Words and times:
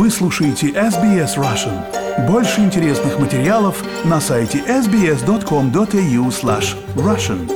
Вы 0.00 0.08
слушаете 0.08 0.68
SBS 0.68 1.36
Russian. 1.36 2.26
Больше 2.26 2.62
интересных 2.62 3.18
материалов 3.18 3.84
на 4.02 4.18
сайте 4.18 4.60
sbs.com.au 4.60 6.28
slash 6.30 6.74
russian. 6.96 7.46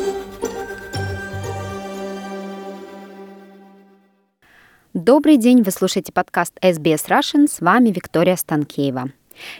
Добрый 4.92 5.38
день, 5.38 5.62
вы 5.62 5.70
слушаете 5.70 6.12
подкаст 6.12 6.52
SBS 6.60 7.08
Russian, 7.08 7.48
с 7.48 7.62
вами 7.62 7.88
Виктория 7.88 8.36
Станкеева. 8.36 9.08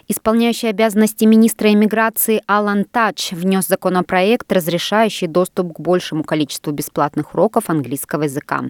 Исполняющий 0.07 0.67
обязанности 0.67 1.25
министра 1.25 1.71
иммиграции 1.71 2.41
Алан 2.47 2.83
Тач 2.85 3.31
внес 3.31 3.67
законопроект, 3.67 4.51
разрешающий 4.51 5.27
доступ 5.27 5.73
к 5.73 5.79
большему 5.79 6.23
количеству 6.23 6.73
бесплатных 6.73 7.33
уроков 7.33 7.69
английского 7.69 8.23
языка. 8.23 8.65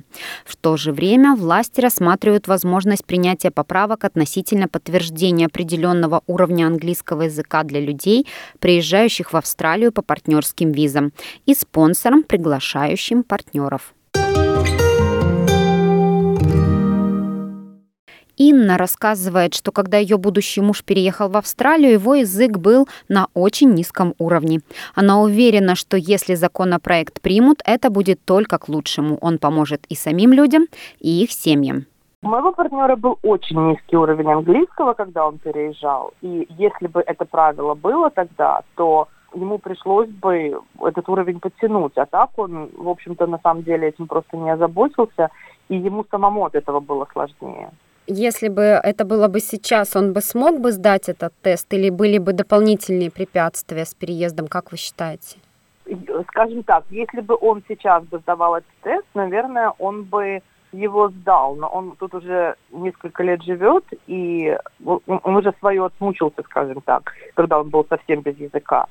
В 0.46 0.56
то 0.56 0.78
же 0.78 0.92
время 0.92 1.36
власти 1.36 1.82
рассматривают 1.82 2.48
возможность 2.48 3.06
принятия 3.06 3.52
поправок 3.52 4.04
относительно 4.04 4.68
подтверждения 4.68 5.48
определенного 5.48 6.22
уровня 6.28 6.68
английского 6.68 7.24
языка 7.24 7.64
для 7.64 7.80
людей, 7.80 8.28
приезжающих 8.60 9.34
в 9.34 9.38
Австралию 9.38 9.92
по 9.92 10.02
партнерским 10.02 10.72
визам, 10.72 11.12
и 11.46 11.56
спонсорам, 11.56 12.24
приглашающим 12.24 13.24
партнеров. 13.24 13.95
Инна 18.38 18.78
рассказывает, 18.78 19.54
что 19.54 19.72
когда 19.72 19.98
ее 19.98 20.18
будущий 20.18 20.62
муж 20.62 20.84
переехал 20.84 21.30
в 21.30 21.38
Австралию, 21.38 21.94
его 21.94 22.16
язык 22.16 22.58
был 22.58 22.88
на 23.08 23.28
очень 23.34 23.74
низком 23.74 24.14
уровне. 24.18 24.60
Она 24.94 25.22
уверена, 25.22 25.76
что 25.76 25.96
если 25.96 26.36
законопроект 26.36 27.22
примут, 27.22 27.62
это 27.66 27.90
будет 27.90 28.20
только 28.26 28.58
к 28.58 28.68
лучшему. 28.68 29.18
Он 29.22 29.38
поможет 29.38 29.86
и 29.88 29.96
самим 29.96 30.34
людям, 30.34 30.66
и 31.00 31.24
их 31.24 31.32
семьям. 31.32 31.86
У 32.24 32.28
моего 32.28 32.52
партнера 32.52 32.96
был 32.96 33.20
очень 33.22 33.70
низкий 33.70 33.96
уровень 33.96 34.32
английского, 34.32 34.94
когда 34.94 35.28
он 35.28 35.38
переезжал. 35.38 36.12
И 36.22 36.48
если 36.58 36.88
бы 36.88 37.02
это 37.06 37.24
правило 37.24 37.76
было 37.76 38.10
тогда, 38.10 38.62
то 38.76 39.08
ему 39.34 39.60
пришлось 39.60 40.10
бы 40.10 40.60
этот 40.82 41.08
уровень 41.08 41.40
подтянуть. 41.40 41.98
А 41.98 42.06
так 42.06 42.32
он, 42.38 42.70
в 42.76 42.90
общем-то, 42.90 43.28
на 43.28 43.40
самом 43.44 43.64
деле 43.64 43.90
этим 43.90 44.08
просто 44.08 44.38
не 44.38 44.50
озаботился, 44.50 45.30
и 45.70 45.76
ему 45.78 46.06
самому 46.10 46.46
от 46.46 46.56
этого 46.56 46.80
было 46.80 47.08
сложнее 47.14 47.70
если 48.08 48.50
бы 48.50 48.62
это 48.62 49.06
было 49.06 49.28
бы 49.28 49.40
сейчас, 49.40 49.96
он 49.96 50.14
бы 50.14 50.22
смог 50.22 50.60
бы 50.60 50.72
сдать 50.72 51.10
этот 51.10 51.34
тест 51.42 51.74
или 51.74 51.90
были 51.90 52.18
бы 52.18 52.34
дополнительные 52.34 53.12
препятствия 53.12 53.86
с 53.86 53.94
переездом, 53.94 54.48
как 54.48 54.72
вы 54.72 54.78
считаете? 54.78 55.38
Скажем 56.30 56.64
так, 56.64 56.84
если 56.90 57.22
бы 57.22 57.38
он 57.40 57.64
сейчас 57.68 58.04
бы 58.06 58.20
сдавал 58.20 58.56
этот 58.56 58.72
тест, 58.82 59.06
наверное, 59.14 59.72
он 59.80 60.04
бы 60.04 60.42
его 60.72 61.10
сдал, 61.10 61.56
но 61.56 61.68
он 61.68 61.96
тут 61.98 62.14
уже 62.16 62.56
несколько 62.72 63.24
лет 63.24 63.44
живет, 63.44 63.86
и 64.08 64.58
он 64.86 65.36
уже 65.36 65.54
свое 65.60 65.86
отмучился, 65.86 66.44
скажем 66.44 66.82
так, 66.82 67.14
когда 67.36 67.60
он 67.60 67.70
был 67.70 67.86
совсем 67.88 68.22
без 68.22 68.38
языка. 68.38 68.88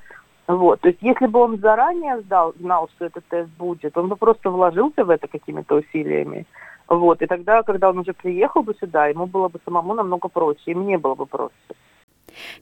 Вот, 0.46 0.80
то 0.80 0.88
есть 0.88 1.02
если 1.02 1.26
бы 1.26 1.40
он 1.40 1.58
заранее 1.58 2.20
сдал, 2.20 2.54
знал, 2.60 2.88
что 2.94 3.06
этот 3.06 3.24
тест 3.26 3.50
будет, 3.58 3.96
он 3.96 4.08
бы 4.08 4.16
просто 4.16 4.50
вложился 4.50 5.04
в 5.04 5.10
это 5.10 5.26
какими-то 5.26 5.76
усилиями. 5.76 6.46
Вот, 6.88 7.22
и 7.22 7.26
тогда, 7.26 7.62
когда 7.62 7.90
он 7.90 7.98
уже 7.98 8.12
приехал 8.12 8.62
бы 8.62 8.74
сюда, 8.78 9.06
ему 9.06 9.26
было 9.26 9.48
бы 9.48 9.58
самому 9.64 9.94
намного 9.94 10.28
проще, 10.28 10.72
и 10.72 10.74
мне 10.74 10.98
было 10.98 11.14
бы 11.14 11.26
проще. 11.26 11.54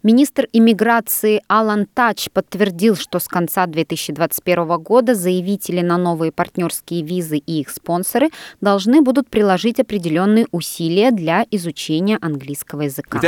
Министр 0.03 0.49
иммиграции 0.53 1.43
Алан 1.49 1.87
Тач 1.87 2.31
подтвердил, 2.31 2.97
что 2.97 3.19
с 3.19 3.29
конца 3.29 3.67
2021 3.67 4.67
года 4.79 5.15
заявители 5.15 5.81
на 5.81 5.97
новые 5.97 6.33
партнерские 6.33 7.03
визы 7.03 7.39
и 7.39 7.61
их 7.61 7.71
спонсоры 7.71 8.29
должны 8.61 9.03
будут 9.03 9.29
приложить 9.29 9.81
определенные 9.81 10.47
усилия 10.53 11.11
для 11.11 11.47
изучения 11.51 12.19
английского 12.21 12.83
языка. 12.83 13.19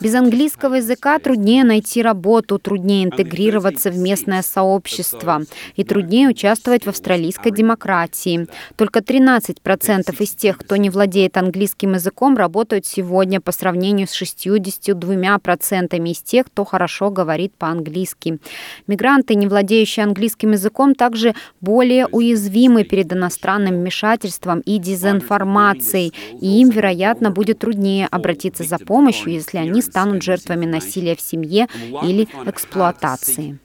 Без 0.00 0.14
английского 0.14 0.76
языка 0.76 1.18
труднее 1.18 1.64
найти 1.64 2.02
работу, 2.02 2.58
труднее 2.58 3.04
интегрироваться 3.04 3.90
в 3.90 3.98
местное 3.98 4.42
сообщество 4.42 5.42
и 5.76 5.84
труднее 5.84 6.28
участвовать 6.28 6.84
в 6.84 6.88
австралийской 6.88 7.52
демократии. 7.52 8.46
Только 8.76 9.00
13% 9.00 10.16
из 10.18 10.30
тех, 10.30 10.58
кто 10.58 10.76
не 10.76 10.88
владеет 10.88 11.36
английским 11.36 11.92
языком, 11.92 12.36
работают 12.36 12.86
сегодня 12.86 13.40
по 13.40 13.52
сравнению 13.52 14.06
с 14.08 14.20
62% 14.20 16.10
из 16.10 16.22
тех, 16.22 16.46
кто 16.46 16.64
хорошо 16.64 17.10
говорит 17.10 17.54
по-английски. 17.56 18.38
Мигранты, 18.86 19.34
не 19.34 19.46
владеющие 19.46 20.04
английским 20.04 20.52
языком, 20.52 20.94
также 20.94 21.34
более 21.60 22.06
уязвимы 22.06 22.84
перед 22.84 23.12
иностранным 23.12 23.74
вмешательством 23.74 24.60
и 24.60 24.78
дезинформацией, 24.78 26.14
и 26.40 26.60
им, 26.60 26.70
вероятно, 26.70 27.30
будет 27.30 27.58
труднее 27.58 28.06
обратиться 28.10 28.64
за 28.64 28.78
помощью, 28.78 29.32
если 29.32 29.49
они 29.58 29.82
станут 29.82 30.22
жертвами 30.22 30.66
насилия 30.66 31.16
в 31.16 31.20
семье 31.20 31.68
или 32.02 32.28
эксплуатации. 32.46 33.58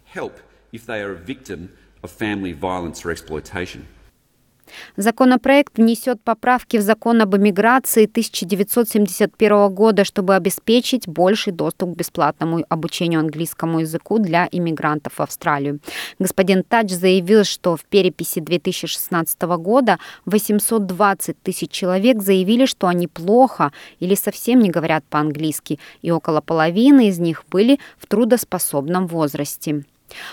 Законопроект 4.98 5.78
внесет 5.78 6.22
поправки 6.22 6.78
в 6.78 6.82
закон 6.82 7.22
об 7.22 7.36
эмиграции 7.36 8.06
1971 8.06 9.74
года, 9.74 10.04
чтобы 10.04 10.36
обеспечить 10.36 11.08
больший 11.08 11.54
доступ 11.54 11.94
к 11.94 11.98
бесплатному 11.98 12.64
обучению 12.70 13.20
английскому 13.20 13.80
языку 13.80 14.20
для 14.20 14.48
иммигрантов 14.52 15.14
в 15.14 15.22
Австралию. 15.22 15.80
Господин 16.20 16.64
Тач 16.64 16.92
заявил, 16.92 17.44
что 17.44 17.76
в 17.76 17.84
переписи 17.86 18.40
2016 18.40 19.42
года 19.42 20.00
820 20.26 21.42
тысяч 21.42 21.72
человек 21.72 22.22
заявили, 22.22 22.66
что 22.66 22.88
они 22.88 23.08
плохо 23.08 23.72
или 24.00 24.16
совсем 24.16 24.60
не 24.60 24.70
говорят 24.70 25.04
по-английски, 25.10 25.80
и 26.02 26.12
около 26.12 26.42
половины 26.42 27.10
из 27.10 27.20
них 27.20 27.44
были 27.50 27.80
в 27.98 28.08
трудоспособном 28.08 29.08
возрасте. 29.08 29.84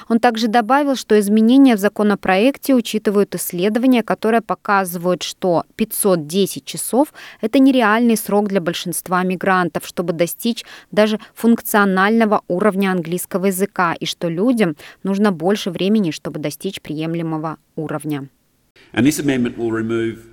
Он 0.08 0.20
также 0.20 0.48
добавил, 0.48 0.96
что 0.96 1.18
изменения 1.18 1.76
в 1.76 1.78
законопроекте 1.78 2.74
учитывают 2.74 3.34
исследования, 3.34 4.02
которые 4.02 4.40
показывают, 4.40 5.22
что 5.22 5.64
510 5.76 6.64
часов– 6.64 7.12
это 7.40 7.58
нереальный 7.58 8.16
срок 8.16 8.48
для 8.48 8.60
большинства 8.60 9.22
мигрантов, 9.22 9.86
чтобы 9.86 10.12
достичь 10.12 10.64
даже 10.90 11.18
функционального 11.34 12.42
уровня 12.48 12.92
английского 12.92 13.46
языка, 13.46 13.94
и 13.94 14.06
что 14.06 14.28
людям 14.28 14.76
нужно 15.02 15.32
больше 15.32 15.70
времени, 15.70 16.10
чтобы 16.10 16.40
достичь 16.40 16.80
приемлемого 16.80 17.56
уровня. 17.76 18.28
And 18.92 19.06
this 19.06 19.18
amendment 19.18 19.56
will 19.56 19.70
remove 19.70 20.31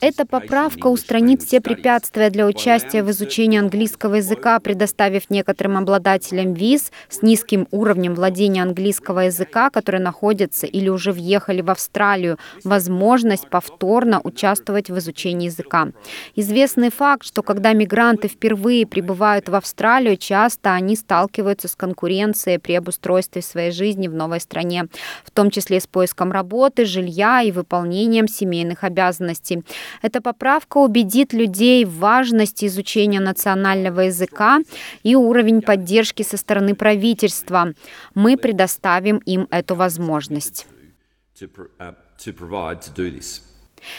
эта 0.00 0.26
поправка 0.26 0.88
устранит 0.88 1.42
все 1.42 1.60
препятствия 1.60 2.28
для 2.30 2.46
участия 2.46 3.02
в 3.02 3.10
изучении 3.10 3.58
английского 3.58 4.16
языка, 4.16 4.60
предоставив 4.60 5.30
некоторым 5.30 5.78
обладателям 5.78 6.52
виз 6.52 6.92
с 7.08 7.22
низким 7.22 7.66
уровнем 7.70 8.14
владения 8.14 8.62
английского 8.62 9.20
языка, 9.20 9.70
которые 9.70 10.02
находятся 10.02 10.66
или 10.66 10.88
уже 10.88 11.12
въехали 11.12 11.62
в 11.62 11.70
Австралию, 11.70 12.38
возможность 12.64 13.48
повторно 13.48 14.20
участвовать 14.22 14.90
в 14.90 14.98
изучении 14.98 15.46
языка. 15.46 15.88
Известный 16.36 16.90
факт, 16.90 17.24
что 17.24 17.42
когда 17.42 17.72
мигранты 17.72 18.28
впервые 18.28 18.86
прибывают 18.86 19.48
в 19.48 19.54
Австралию, 19.54 20.16
часто 20.16 20.74
они 20.74 20.96
сталкиваются 20.96 21.68
с 21.68 21.76
конкуренцией 21.76 22.58
при 22.58 22.74
обустройстве 22.74 23.42
своей 23.42 23.70
жизни 23.70 24.08
в 24.08 24.14
новой 24.14 24.40
стране, 24.40 24.86
в 25.24 25.30
том 25.30 25.50
числе 25.50 25.80
с 25.80 25.86
поиском 25.86 26.32
работы, 26.32 26.84
жилья 26.84 27.42
и 27.42 27.52
выполнением 27.52 28.28
семейных 28.28 28.81
своих 28.82 28.84
обязанностей. 28.84 29.62
Эта 30.02 30.20
поправка 30.20 30.78
убедит 30.78 31.32
людей 31.32 31.84
в 31.84 31.98
важности 31.98 32.66
изучения 32.66 33.20
национального 33.20 34.00
языка 34.00 34.60
и 35.04 35.16
уровень 35.16 35.62
поддержки 35.62 36.22
со 36.22 36.36
стороны 36.36 36.74
правительства. 36.74 37.72
Мы 38.14 38.36
предоставим 38.36 39.18
им 39.28 39.46
эту 39.50 39.74
возможность. 39.74 40.66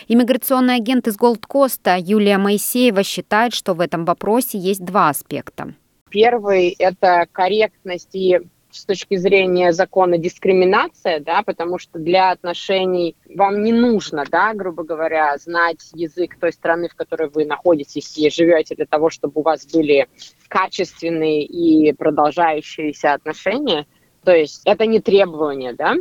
Иммиграционный 0.07 0.75
агент 0.75 1.07
из 1.07 1.17
Голдкоста 1.17 1.97
Юлия 1.99 2.37
Моисеева 2.37 3.03
считает, 3.03 3.53
что 3.53 3.73
в 3.73 3.81
этом 3.81 4.05
вопросе 4.05 4.57
есть 4.57 4.85
два 4.85 5.09
аспекта. 5.09 5.73
Первый– 6.09 6.75
это 6.79 7.25
корректность 7.31 8.15
и 8.15 8.39
с 8.75 8.85
точки 8.85 9.15
зрения 9.15 9.71
закона 9.71 10.17
дискриминация, 10.17 11.19
да, 11.19 11.43
потому 11.43 11.77
что 11.77 11.99
для 11.99 12.31
отношений 12.31 13.15
вам 13.33 13.63
не 13.63 13.71
нужно, 13.71 14.23
да, 14.29 14.53
грубо 14.53 14.83
говоря, 14.83 15.37
знать 15.37 15.89
язык 15.93 16.37
той 16.39 16.51
страны, 16.51 16.89
в 16.89 16.95
которой 16.95 17.29
вы 17.29 17.45
находитесь 17.45 18.17
и 18.17 18.29
живете 18.29 18.75
для 18.75 18.85
того, 18.85 19.09
чтобы 19.09 19.41
у 19.41 19.43
вас 19.43 19.65
были 19.65 20.07
качественные 20.47 21.43
и 21.43 21.93
продолжающиеся 21.93 23.13
отношения. 23.13 23.85
То 24.23 24.35
есть 24.35 24.61
это 24.65 24.85
не 24.85 24.99
требование, 24.99 25.73
да. 25.73 25.95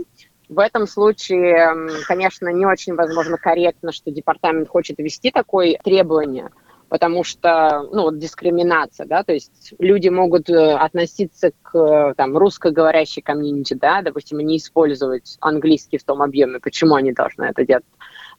В 0.48 0.58
этом 0.58 0.86
случае, 0.86 1.88
конечно, 2.06 2.48
не 2.48 2.66
очень 2.66 2.94
возможно 2.94 3.38
корректно, 3.38 3.90
что 3.92 4.10
департамент 4.10 4.68
хочет 4.68 4.98
ввести 4.98 5.30
такое 5.30 5.78
требование– 5.82 6.50
потому 6.92 7.24
что, 7.24 7.88
ну, 7.90 8.02
вот 8.02 8.18
дискриминация, 8.18 9.06
да, 9.06 9.22
то 9.22 9.32
есть 9.32 9.72
люди 9.78 10.10
могут 10.10 10.50
э, 10.50 10.74
относиться 10.74 11.52
к, 11.62 12.12
там, 12.18 12.36
русскоговорящей 12.36 13.22
комьюнити, 13.22 13.72
да, 13.72 14.02
допустим, 14.02 14.40
не 14.40 14.58
использовать 14.58 15.38
английский 15.40 15.96
в 15.96 16.04
том 16.04 16.20
объеме, 16.20 16.60
почему 16.60 16.96
они 16.96 17.14
должны 17.14 17.44
это 17.44 17.64
делать. 17.64 17.86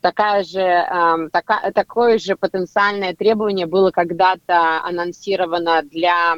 Такая 0.01 0.43
же, 0.43 0.59
э, 0.59 1.29
така, 1.31 1.71
такое 1.71 2.19
же 2.19 2.35
потенциальное 2.35 3.15
требование 3.15 3.65
было 3.65 3.89
когда-то 3.89 4.83
анонсировано 4.83 5.81
для 5.81 6.35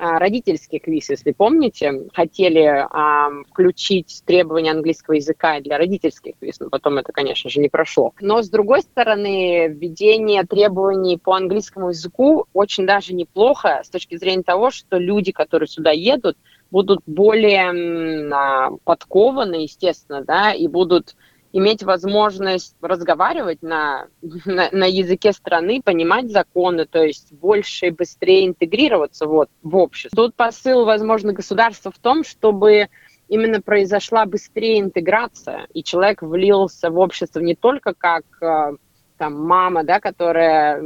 родительский 0.00 0.78
квиз, 0.78 1.10
если 1.10 1.32
помните, 1.32 2.06
хотели 2.14 2.64
а, 2.64 3.28
включить 3.50 4.22
требования 4.24 4.70
английского 4.70 5.14
языка 5.14 5.60
для 5.60 5.76
родительских 5.76 6.38
квиз, 6.38 6.58
но 6.60 6.70
потом 6.70 6.98
это, 6.98 7.12
конечно 7.12 7.50
же, 7.50 7.60
не 7.60 7.68
прошло. 7.68 8.14
Но, 8.20 8.42
с 8.42 8.48
другой 8.48 8.80
стороны, 8.82 9.68
введение 9.68 10.44
требований 10.44 11.18
по 11.18 11.34
английскому 11.34 11.90
языку 11.90 12.46
очень 12.54 12.86
даже 12.86 13.14
неплохо 13.14 13.82
с 13.84 13.90
точки 13.90 14.16
зрения 14.16 14.42
того, 14.42 14.70
что 14.70 14.96
люди, 14.96 15.32
которые 15.32 15.68
сюда 15.68 15.90
едут, 15.90 16.36
будут 16.70 17.00
более 17.06 18.32
а, 18.32 18.70
подкованы, 18.84 19.62
естественно, 19.62 20.24
да, 20.24 20.52
и 20.52 20.66
будут 20.66 21.14
иметь 21.52 21.82
возможность 21.82 22.76
разговаривать 22.80 23.62
на, 23.62 24.06
на, 24.44 24.68
на 24.70 24.84
языке 24.84 25.32
страны, 25.32 25.82
понимать 25.84 26.30
законы, 26.30 26.86
то 26.86 27.02
есть 27.02 27.32
больше 27.32 27.86
и 27.86 27.90
быстрее 27.90 28.46
интегрироваться 28.46 29.26
вот, 29.26 29.48
в 29.62 29.76
общество. 29.76 30.16
Тут 30.16 30.34
посыл, 30.34 30.84
возможно, 30.84 31.32
государства 31.32 31.90
в 31.90 31.98
том, 31.98 32.24
чтобы 32.24 32.88
именно 33.28 33.60
произошла 33.60 34.26
быстрее 34.26 34.80
интеграция, 34.80 35.66
и 35.72 35.82
человек 35.82 36.22
влился 36.22 36.90
в 36.90 36.98
общество 36.98 37.40
не 37.40 37.54
только 37.54 37.94
как 37.94 38.24
э, 38.42 38.76
там, 39.18 39.34
мама, 39.46 39.84
да, 39.84 40.00
которая 40.00 40.82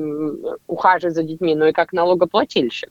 ухаживает 0.67 1.14
за 1.14 1.22
детьми, 1.22 1.55
но 1.55 1.69
и 1.69 1.72
как 1.72 1.93
налогоплательщик. 1.93 2.90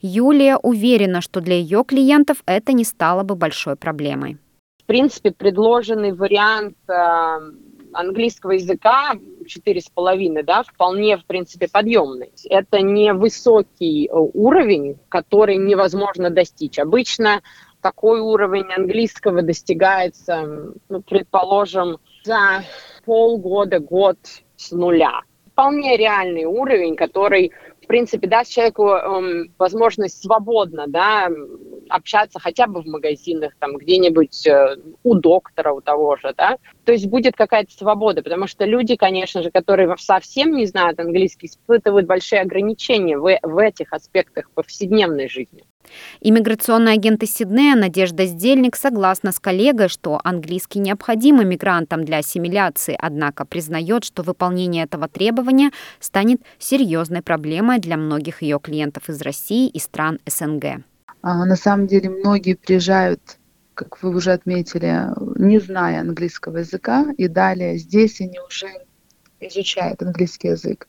Юлия 0.00 0.56
уверена, 0.56 1.20
что 1.20 1.40
для 1.40 1.56
ее 1.56 1.84
клиентов 1.84 2.38
это 2.46 2.72
не 2.72 2.84
стало 2.84 3.22
бы 3.22 3.34
большой 3.34 3.76
проблемой 3.76 4.38
в 4.86 4.88
принципе, 4.88 5.32
предложенный 5.32 6.12
вариант 6.12 6.76
э, 6.88 6.92
английского 7.92 8.52
языка 8.52 9.14
четыре 9.44 9.80
с 9.80 9.88
половиной, 9.88 10.44
да, 10.44 10.62
вполне, 10.62 11.16
в 11.16 11.24
принципе, 11.24 11.66
подъемный. 11.66 12.30
Это 12.48 12.80
не 12.82 13.12
высокий 13.12 14.06
э, 14.06 14.12
уровень, 14.14 14.96
который 15.08 15.56
невозможно 15.56 16.30
достичь. 16.30 16.78
Обычно 16.78 17.42
такой 17.80 18.20
уровень 18.20 18.72
английского 18.72 19.42
достигается, 19.42 20.72
ну, 20.88 21.02
предположим, 21.02 21.98
за 22.22 22.62
полгода, 23.04 23.80
год 23.80 24.18
с 24.54 24.70
нуля. 24.70 25.22
Вполне 25.50 25.96
реальный 25.96 26.44
уровень, 26.44 26.94
который 26.94 27.50
в 27.86 27.88
принципе, 27.88 28.26
даст 28.26 28.50
человеку 28.50 28.88
эм, 28.88 29.54
возможность 29.58 30.20
свободно, 30.20 30.88
да, 30.88 31.28
общаться 31.88 32.40
хотя 32.40 32.66
бы 32.66 32.82
в 32.82 32.86
магазинах, 32.86 33.52
там, 33.60 33.76
где-нибудь 33.76 34.44
э, 34.44 34.76
у 35.04 35.14
доктора, 35.14 35.72
у 35.72 35.80
того 35.80 36.16
же, 36.16 36.34
да. 36.36 36.58
То 36.84 36.90
есть 36.90 37.06
будет 37.06 37.36
какая-то 37.36 37.72
свобода, 37.72 38.24
потому 38.24 38.48
что 38.48 38.64
люди, 38.64 38.96
конечно 38.96 39.40
же, 39.40 39.52
которые 39.52 39.94
совсем 39.98 40.56
не 40.56 40.66
знают 40.66 40.98
английский, 40.98 41.46
испытывают 41.46 42.08
большие 42.08 42.40
ограничения 42.40 43.16
в, 43.18 43.38
в 43.40 43.58
этих 43.58 43.92
аспектах 43.92 44.50
повседневной 44.50 45.28
жизни. 45.28 45.62
Иммиграционный 46.20 46.92
агент 46.92 47.22
из 47.22 47.34
Сиднея 47.34 47.76
Надежда 47.76 48.26
Сдельник 48.26 48.76
согласна 48.76 49.32
с 49.32 49.40
коллегой, 49.40 49.88
что 49.88 50.20
английский 50.24 50.78
необходим 50.78 51.42
иммигрантам 51.42 52.04
для 52.04 52.18
ассимиляции, 52.18 52.96
однако 52.98 53.44
признает, 53.44 54.04
что 54.04 54.22
выполнение 54.22 54.84
этого 54.84 55.08
требования 55.08 55.70
станет 56.00 56.40
серьезной 56.58 57.22
проблемой 57.22 57.78
для 57.78 57.96
многих 57.96 58.42
ее 58.42 58.58
клиентов 58.60 59.08
из 59.08 59.20
России 59.22 59.68
и 59.68 59.78
стран 59.78 60.18
СНГ. 60.26 60.84
А, 61.22 61.44
на 61.44 61.56
самом 61.56 61.86
деле 61.86 62.10
многие 62.10 62.54
приезжают 62.54 63.20
как 63.76 64.02
вы 64.02 64.16
уже 64.16 64.32
отметили, 64.32 65.08
не 65.38 65.60
зная 65.60 66.00
английского 66.00 66.58
языка, 66.58 67.06
и 67.18 67.28
далее 67.28 67.76
здесь 67.76 68.22
они 68.22 68.40
уже 68.40 68.68
изучает 69.40 70.02
английский 70.02 70.48
язык. 70.48 70.88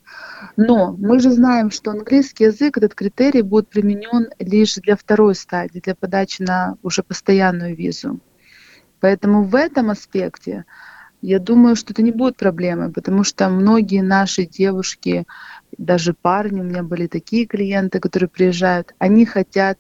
Но 0.56 0.94
мы 0.98 1.20
же 1.20 1.32
знаем, 1.32 1.72
что 1.72 1.92
английский 1.92 2.46
язык, 2.46 2.78
этот 2.78 2.96
критерий 2.96 3.42
будет 3.42 3.70
применен 3.70 4.30
лишь 4.40 4.76
для 4.76 4.96
второй 4.96 5.36
стадии, 5.36 5.80
для 5.80 5.96
подачи 5.96 6.42
на 6.42 6.78
уже 6.82 7.04
постоянную 7.04 7.76
визу. 7.76 8.20
Поэтому 9.00 9.44
в 9.44 9.56
этом 9.56 9.90
аспекте 9.90 10.66
я 11.22 11.40
думаю, 11.40 11.76
что 11.76 11.94
это 11.94 12.02
не 12.02 12.12
будет 12.12 12.38
проблемой, 12.38 12.92
потому 12.92 13.24
что 13.24 13.50
многие 13.50 14.02
наши 14.02 14.46
девушки, 14.46 15.26
даже 15.78 16.14
парни, 16.14 16.62
у 16.62 16.64
меня 16.64 16.84
были 16.84 17.08
такие 17.08 17.46
клиенты, 17.46 18.00
которые 18.00 18.30
приезжают, 18.30 18.94
они 19.00 19.26
хотят 19.26 19.78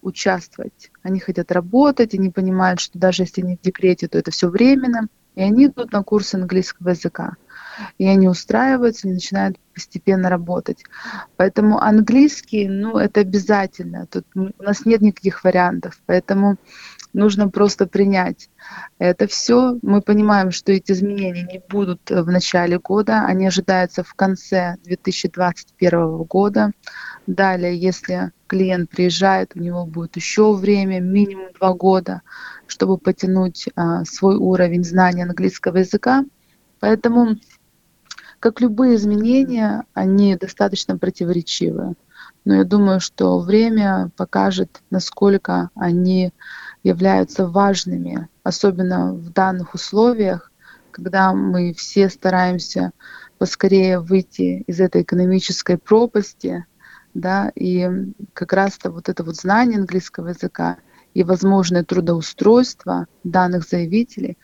участвовать, 0.00 0.92
они 1.02 1.18
хотят 1.18 1.50
работать, 1.50 2.14
они 2.14 2.30
понимают, 2.30 2.78
что 2.80 2.98
даже 2.98 3.24
если 3.24 3.42
они 3.42 3.56
в 3.56 3.60
декрете, 3.60 4.06
то 4.06 4.16
это 4.16 4.30
все 4.30 4.48
временно, 4.48 5.08
и 5.34 5.42
они 5.42 5.66
идут 5.66 5.92
на 5.92 6.02
курсы 6.04 6.36
английского 6.36 6.90
языка 6.90 7.36
и 7.98 8.06
они 8.06 8.28
устраиваются 8.28 9.08
и 9.08 9.12
начинают 9.12 9.58
постепенно 9.74 10.28
работать. 10.28 10.82
Поэтому 11.36 11.80
английский, 11.80 12.68
ну, 12.68 12.98
это 12.98 13.20
обязательно. 13.20 14.06
Тут 14.06 14.24
у 14.34 14.62
нас 14.62 14.84
нет 14.84 15.00
никаких 15.00 15.44
вариантов. 15.44 16.00
Поэтому 16.06 16.56
нужно 17.12 17.48
просто 17.48 17.86
принять 17.86 18.48
это 18.98 19.26
все. 19.26 19.78
Мы 19.82 20.02
понимаем, 20.02 20.50
что 20.50 20.72
эти 20.72 20.92
изменения 20.92 21.48
не 21.50 21.62
будут 21.68 22.10
в 22.10 22.26
начале 22.30 22.78
года, 22.78 23.24
они 23.24 23.46
ожидаются 23.46 24.02
в 24.02 24.14
конце 24.14 24.76
2021 24.84 26.24
года. 26.24 26.72
Далее, 27.26 27.76
если 27.78 28.32
клиент 28.46 28.90
приезжает, 28.90 29.52
у 29.54 29.60
него 29.60 29.84
будет 29.84 30.16
еще 30.16 30.54
время, 30.54 31.00
минимум 31.00 31.52
два 31.58 31.74
года, 31.74 32.22
чтобы 32.66 32.98
потянуть 32.98 33.68
а, 33.76 34.04
свой 34.04 34.36
уровень 34.36 34.84
знания 34.84 35.24
английского 35.24 35.78
языка. 35.78 36.24
Поэтому 36.80 37.36
как 38.40 38.60
любые 38.60 38.94
изменения, 38.96 39.84
они 39.94 40.36
достаточно 40.36 40.96
противоречивы. 40.96 41.94
Но 42.44 42.54
я 42.54 42.64
думаю, 42.64 43.00
что 43.00 43.40
время 43.40 44.10
покажет, 44.16 44.80
насколько 44.90 45.70
они 45.74 46.32
являются 46.84 47.48
важными, 47.48 48.28
особенно 48.44 49.12
в 49.12 49.32
данных 49.32 49.74
условиях, 49.74 50.52
когда 50.92 51.32
мы 51.32 51.74
все 51.74 52.08
стараемся 52.08 52.92
поскорее 53.38 54.00
выйти 54.00 54.62
из 54.66 54.80
этой 54.80 55.02
экономической 55.02 55.76
пропасти, 55.76 56.64
да, 57.14 57.50
и 57.54 57.88
как 58.34 58.52
раз-то 58.52 58.90
вот 58.90 59.08
это 59.08 59.24
вот 59.24 59.36
знание 59.36 59.78
английского 59.78 60.28
языка 60.28 60.78
и 61.14 61.24
возможное 61.24 61.84
трудоустройство 61.84 63.06
данных 63.24 63.66
заявителей, 63.68 64.38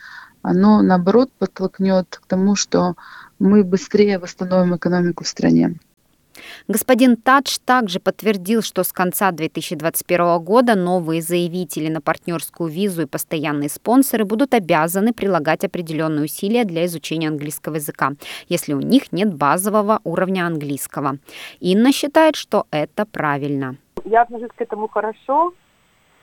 оно 0.44 0.82
наоборот 0.82 1.30
подтолкнет 1.38 2.20
к 2.22 2.26
тому, 2.26 2.54
что 2.54 2.96
мы 3.38 3.64
быстрее 3.64 4.18
восстановим 4.18 4.76
экономику 4.76 5.24
в 5.24 5.26
стране. 5.26 5.76
Господин 6.68 7.16
Тадж 7.16 7.56
также 7.64 7.98
подтвердил, 7.98 8.60
что 8.60 8.82
с 8.82 8.92
конца 8.92 9.30
2021 9.30 10.38
года 10.40 10.74
новые 10.74 11.22
заявители 11.22 11.88
на 11.88 12.00
партнерскую 12.00 12.68
визу 12.68 13.02
и 13.02 13.06
постоянные 13.06 13.70
спонсоры 13.70 14.24
будут 14.24 14.52
обязаны 14.52 15.14
прилагать 15.14 15.64
определенные 15.64 16.24
усилия 16.24 16.64
для 16.64 16.84
изучения 16.84 17.28
английского 17.28 17.76
языка, 17.76 18.12
если 18.48 18.74
у 18.74 18.80
них 18.80 19.12
нет 19.12 19.32
базового 19.32 20.00
уровня 20.04 20.46
английского. 20.46 21.18
Инна 21.60 21.90
считает, 21.92 22.36
что 22.36 22.66
это 22.70 23.06
правильно. 23.06 23.76
Я 24.04 24.22
отношусь 24.22 24.50
к 24.54 24.60
этому 24.60 24.88
хорошо, 24.88 25.54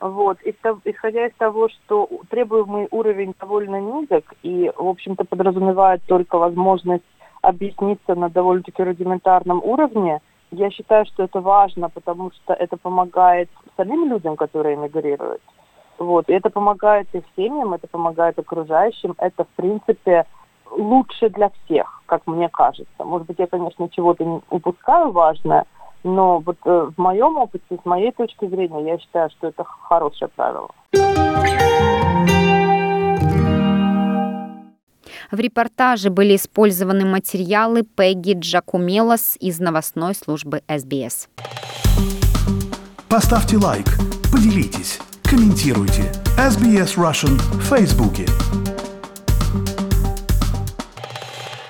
вот, 0.02 0.38
исходя 0.44 1.26
из 1.26 1.34
того, 1.34 1.68
что 1.68 2.08
требуемый 2.28 2.88
уровень 2.90 3.34
довольно 3.40 3.80
низок 3.80 4.34
и, 4.42 4.70
в 4.76 4.88
общем-то, 4.88 5.24
подразумевает 5.24 6.02
только 6.08 6.38
возможность 6.38 7.04
объясниться 7.40 8.16
на 8.16 8.28
довольно-таки 8.28 8.82
рудиментарном 8.82 9.62
уровне, 9.62 10.20
я 10.50 10.70
считаю, 10.70 11.06
что 11.06 11.22
это 11.22 11.40
важно, 11.40 11.88
потому 11.88 12.32
что 12.32 12.52
это 12.52 12.76
помогает 12.76 13.48
самим 13.76 14.08
людям, 14.08 14.34
которые 14.34 14.74
эмигрируют. 14.74 15.40
Вот, 15.98 16.28
и 16.28 16.32
это 16.32 16.50
помогает 16.50 17.06
их 17.14 17.22
семьям, 17.36 17.72
это 17.72 17.86
помогает 17.86 18.36
окружающим, 18.40 19.14
это, 19.18 19.44
в 19.44 19.48
принципе, 19.54 20.26
лучше 20.72 21.30
для 21.30 21.50
всех, 21.50 22.02
как 22.06 22.26
мне 22.26 22.48
кажется. 22.48 23.04
Может 23.04 23.28
быть, 23.28 23.38
я, 23.38 23.46
конечно, 23.46 23.88
чего-то 23.88 24.42
упускаю 24.50 25.12
важное, 25.12 25.64
но 26.04 26.40
вот 26.40 26.56
э, 26.64 26.90
в 26.96 27.00
моем 27.00 27.36
опыте, 27.36 27.64
с 27.70 27.84
моей 27.84 28.12
точки 28.12 28.46
зрения, 28.46 28.92
я 28.92 28.98
считаю, 28.98 29.30
что 29.30 29.48
это 29.48 29.64
хорошее 29.64 30.30
правило. 30.34 30.68
В 35.30 35.40
репортаже 35.40 36.10
были 36.10 36.36
использованы 36.36 37.06
материалы 37.06 37.84
Пегги 37.84 38.34
Джакумелос 38.38 39.38
из 39.40 39.60
новостной 39.60 40.14
службы 40.14 40.62
СБС. 40.68 41.30
Поставьте 43.08 43.56
лайк, 43.56 43.86
поделитесь, 44.30 45.00
комментируйте. 45.22 46.12
SBS 46.36 46.96
Russian 46.96 47.36
в 47.36 47.62
Фейсбуке. 47.62 48.26